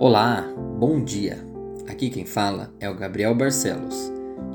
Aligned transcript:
Olá, 0.00 0.42
bom 0.78 1.02
dia. 1.02 1.44
Aqui 1.88 2.08
quem 2.08 2.24
fala 2.24 2.72
é 2.78 2.88
o 2.88 2.94
Gabriel 2.94 3.34
Barcelos 3.34 3.96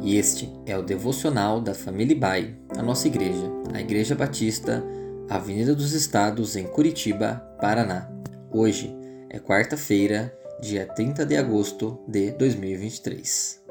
e 0.01 0.15
este 0.15 0.49
é 0.65 0.77
o 0.77 0.81
devocional 0.81 1.59
da 1.59 1.73
Família 1.73 2.17
Bai, 2.17 2.55
a 2.77 2.81
nossa 2.81 3.07
igreja, 3.07 3.51
a 3.73 3.81
Igreja 3.81 4.15
Batista, 4.15 4.81
Avenida 5.29 5.75
dos 5.75 5.91
Estados, 5.91 6.55
em 6.55 6.65
Curitiba, 6.65 7.45
Paraná. 7.59 8.09
Hoje 8.53 8.95
é 9.29 9.37
quarta-feira, 9.37 10.33
dia 10.61 10.85
30 10.85 11.25
de 11.25 11.35
agosto 11.35 11.99
de 12.07 12.31
2023. 12.31 13.61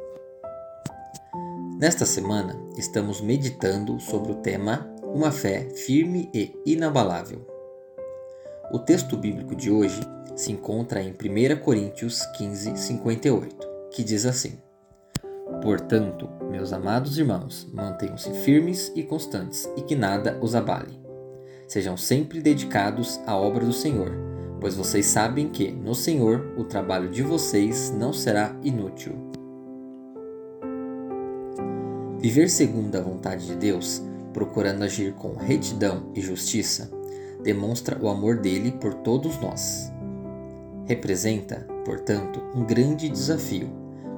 Nesta 1.81 2.05
semana, 2.05 2.55
estamos 2.77 3.23
meditando 3.23 3.99
sobre 3.99 4.33
o 4.33 4.43
tema 4.43 4.95
Uma 5.03 5.33
fé 5.33 5.71
firme 5.71 6.29
e 6.35 6.53
inabalável. 6.67 7.52
O 8.73 8.79
texto 8.79 9.19
bíblico 9.19 9.55
de 9.55 9.71
hoje 9.71 10.01
se 10.35 10.51
encontra 10.51 11.03
em 11.03 11.11
1 11.11 11.61
Coríntios 11.61 12.25
15, 12.39 12.75
58, 12.75 13.69
que 13.91 14.03
diz 14.03 14.25
assim: 14.25 14.59
Portanto, 15.61 16.27
meus 16.51 16.73
amados 16.73 17.19
irmãos, 17.19 17.71
mantenham-se 17.71 18.33
firmes 18.33 18.91
e 18.97 19.03
constantes, 19.03 19.71
e 19.77 19.83
que 19.83 19.95
nada 19.95 20.39
os 20.41 20.55
abale. 20.55 20.99
Sejam 21.69 21.99
sempre 21.99 22.41
dedicados 22.41 23.21
à 23.27 23.37
obra 23.37 23.63
do 23.63 23.75
Senhor, 23.75 24.11
pois 24.59 24.75
vocês 24.75 25.05
sabem 25.05 25.51
que, 25.51 25.71
no 25.71 25.95
Senhor, 25.95 26.55
o 26.57 26.65
trabalho 26.65 27.11
de 27.11 27.23
vocês 27.23 27.91
não 27.91 28.11
será 28.11 28.57
inútil. 28.63 29.13
Viver 32.19 32.49
segundo 32.49 32.97
a 32.97 33.03
vontade 33.03 33.47
de 33.47 33.55
Deus, 33.55 34.03
procurando 34.33 34.83
agir 34.83 35.13
com 35.13 35.35
retidão 35.35 36.11
e 36.15 36.23
justiça, 36.23 36.91
demonstra 37.43 37.99
o 38.01 38.09
amor 38.09 38.37
dele 38.37 38.73
por 38.73 38.95
todos 38.95 39.39
nós. 39.41 39.93
Representa, 40.87 41.67
portanto, 41.85 42.41
um 42.55 42.65
grande 42.65 43.09
desafio, 43.09 43.69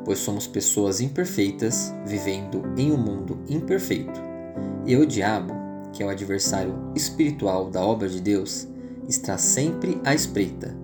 pois 0.05 0.19
somos 0.19 0.47
pessoas 0.47 1.01
imperfeitas 1.01 1.93
vivendo 2.07 2.63
em 2.77 2.93
um 2.93 2.97
mundo 2.97 3.39
imperfeito. 3.49 4.21
E 4.87 4.97
o 4.97 5.07
diabo, 5.07 5.55
que 5.93 6.03
é 6.03 6.07
o 6.07 6.11
adversário 6.11 6.75
espiritual 6.95 7.71
da 7.71 7.85
obra 7.85 8.09
de 8.09 8.21
Deus, 8.21 8.69
está 9.09 9.39
sempre 9.39 10.01
à 10.05 10.15
espreita, 10.15 10.75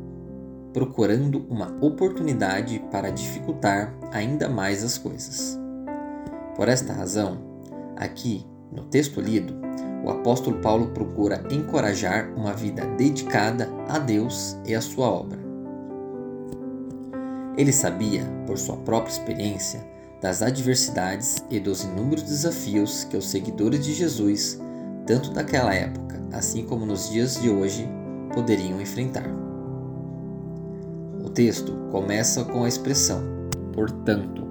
procurando 0.73 1.45
uma 1.49 1.77
oportunidade 1.81 2.83
para 2.91 3.11
dificultar 3.11 3.95
ainda 4.13 4.49
mais 4.49 4.85
as 4.85 4.97
coisas. 4.97 5.59
Por 6.55 6.69
esta 6.69 6.93
razão, 6.93 7.39
aqui 7.97 8.47
no 8.71 8.85
texto 8.85 9.21
lido, 9.21 9.55
o 10.05 10.11
apóstolo 10.11 10.59
Paulo 10.61 10.89
procura 10.89 11.45
encorajar 11.51 12.33
uma 12.37 12.53
vida 12.53 12.87
dedicada 12.97 13.69
a 13.89 13.99
Deus 13.99 14.57
e 14.67 14.75
à 14.75 14.81
sua 14.81 15.09
obra. 15.09 15.39
Ele 17.57 17.73
sabia, 17.73 18.25
por 18.47 18.59
sua 18.59 18.77
própria 18.79 19.13
experiência, 19.13 19.85
das 20.21 20.43
adversidades 20.43 21.37
e 21.51 21.59
dos 21.59 21.83
inúmeros 21.83 22.25
desafios 22.25 23.05
que 23.05 23.17
os 23.17 23.29
seguidores 23.29 23.85
de 23.85 23.93
Jesus, 23.93 24.61
tanto 25.07 25.31
daquela 25.31 25.75
época 25.75 26.21
assim 26.33 26.65
como 26.65 26.87
nos 26.87 27.11
dias 27.11 27.41
de 27.41 27.51
hoje, 27.51 27.89
poderiam 28.33 28.81
enfrentar. 28.81 29.27
O 31.25 31.29
texto 31.29 31.73
começa 31.91 32.45
com 32.45 32.65
a 32.65 32.69
expressão 32.69 33.41
portanto, 33.81 34.47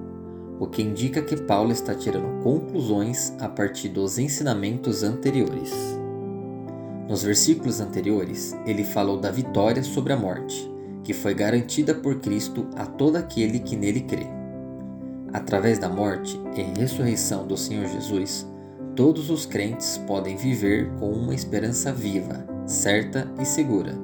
o 0.59 0.67
que 0.67 0.81
indica 0.81 1.21
que 1.21 1.38
Paulo 1.38 1.71
está 1.71 1.95
tirando 1.95 2.43
conclusões 2.43 3.33
a 3.39 3.47
partir 3.47 3.89
dos 3.89 4.19
ensinamentos 4.19 5.03
anteriores. 5.03 5.71
Nos 7.07 7.23
versículos 7.23 7.79
anteriores, 7.79 8.55
ele 8.66 8.83
falou 8.83 9.17
da 9.17 9.31
vitória 9.31 9.81
sobre 9.81 10.13
a 10.13 10.17
morte, 10.17 10.69
que 11.03 11.13
foi 11.13 11.33
garantida 11.33 11.95
por 11.95 12.19
Cristo 12.19 12.67
a 12.75 12.85
todo 12.85 13.16
aquele 13.16 13.59
que 13.59 13.75
nele 13.75 14.01
crê. 14.01 14.27
Através 15.31 15.79
da 15.79 15.89
morte 15.89 16.39
e 16.55 16.61
ressurreição 16.79 17.47
do 17.47 17.55
Senhor 17.55 17.88
Jesus, 17.88 18.45
todos 18.95 19.29
os 19.29 19.45
crentes 19.45 19.97
podem 20.05 20.35
viver 20.35 20.91
com 21.00 21.11
uma 21.11 21.34
esperança 21.34 21.94
viva, 21.94 22.45
certa 22.66 23.31
e 23.39 23.45
segura, 23.45 23.95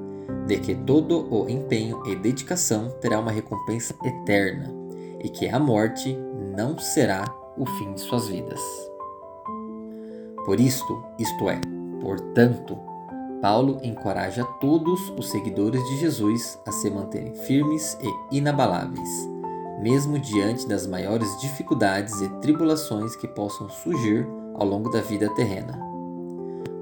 de 0.48 0.58
que 0.58 0.74
todo 0.74 1.28
o 1.32 1.50
empenho 1.50 2.02
e 2.08 2.16
dedicação 2.16 2.90
terá 3.02 3.20
uma 3.20 3.32
recompensa 3.32 3.94
eterna 4.04 4.74
e 5.24 5.30
que 5.30 5.48
a 5.48 5.60
morte 5.60 6.18
não 6.56 6.78
será 6.78 7.26
o 7.58 7.66
fim 7.66 7.94
de 7.94 8.02
suas 8.02 8.28
vidas. 8.28 8.62
Por 10.46 10.60
isto, 10.60 11.04
isto 11.20 11.50
é, 11.50 11.60
portanto, 12.02 12.78
Paulo 13.42 13.80
encoraja 13.84 14.44
todos 14.62 15.14
os 15.18 15.30
seguidores 15.30 15.84
de 15.84 15.98
Jesus 15.98 16.60
a 16.66 16.72
se 16.72 16.90
manterem 16.90 17.34
firmes 17.34 17.98
e 18.02 18.38
inabaláveis, 18.38 19.10
mesmo 19.82 20.18
diante 20.18 20.68
das 20.68 20.88
maiores 20.88 21.30
dificuldades 21.42 22.22
e 22.22 22.30
tribulações 22.40 23.16
que 23.16 23.28
possam 23.28 23.70
surgir 23.70 24.28
ao 24.54 24.66
longo 24.66 24.90
da 24.90 25.02
vida 25.02 25.30
terrena. 25.36 25.78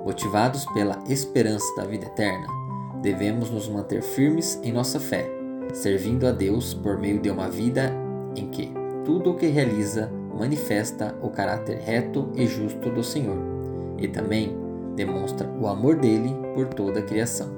Motivados 0.06 0.66
pela 0.74 1.02
esperança 1.08 1.74
da 1.76 1.86
vida 1.86 2.06
eterna, 2.06 2.48
devemos 3.02 3.50
nos 3.50 3.68
manter 3.68 4.02
firmes 4.02 4.60
em 4.62 4.72
nossa 4.72 5.00
fé, 5.00 5.30
servindo 5.74 6.28
a 6.28 6.32
Deus 6.32 6.74
por 6.74 6.98
meio 6.98 7.20
de 7.20 7.30
uma 7.30 7.50
vida 7.50 7.92
em 8.36 8.48
que 8.48 8.83
tudo 9.06 9.32
o 9.32 9.36
que 9.36 9.48
realiza 9.48 10.10
manifesta 10.38 11.16
o 11.22 11.30
caráter 11.30 11.78
reto 11.78 12.30
e 12.36 12.46
justo 12.46 12.90
do 12.90 13.04
Senhor, 13.04 13.38
e 13.98 14.08
também 14.08 14.56
demonstra 14.96 15.48
o 15.60 15.68
amor 15.68 15.96
dele 15.96 16.36
por 16.54 16.68
toda 16.68 17.00
a 17.00 17.04
criação. 17.04 17.50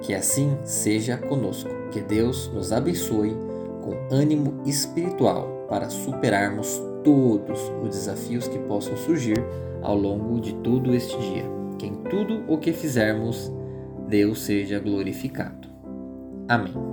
Que 0.00 0.14
assim 0.14 0.56
seja 0.64 1.16
conosco, 1.16 1.70
que 1.90 2.00
Deus 2.00 2.50
nos 2.52 2.72
abençoe 2.72 3.36
com 3.82 4.14
ânimo 4.14 4.62
espiritual 4.64 5.66
para 5.68 5.90
superarmos 5.90 6.82
todos 7.04 7.60
os 7.82 7.90
desafios 7.90 8.48
que 8.48 8.58
possam 8.60 8.96
surgir 8.96 9.42
ao 9.82 9.96
longo 9.96 10.40
de 10.40 10.54
todo 10.56 10.94
este 10.94 11.16
dia. 11.18 11.44
Que 11.78 11.86
em 11.86 11.94
tudo 11.94 12.44
o 12.48 12.58
que 12.58 12.72
fizermos, 12.72 13.52
Deus 14.08 14.42
seja 14.42 14.78
glorificado. 14.78 15.68
Amém. 16.48 16.91